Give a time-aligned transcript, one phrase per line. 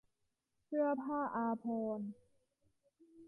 [0.65, 2.09] เสื้อผ้าอาภรณ์